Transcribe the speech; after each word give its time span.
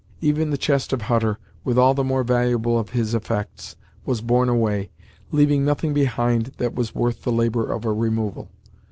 Even 0.19 0.49
the 0.49 0.57
chest 0.57 0.93
of 0.93 1.03
Hutter, 1.03 1.37
with 1.63 1.77
all 1.77 1.93
the 1.93 2.03
more 2.03 2.23
valuable 2.23 2.79
of 2.79 2.89
his 2.89 3.13
effects, 3.13 3.75
was 4.03 4.19
borne 4.21 4.49
away, 4.49 4.89
leaving 5.31 5.63
nothing 5.63 5.93
behind 5.93 6.47
that 6.57 6.73
was 6.73 6.95
worth 6.95 7.21
the 7.21 7.31
labor 7.31 7.71
of 7.71 7.85
a 7.85 7.93
removal. 7.93 8.49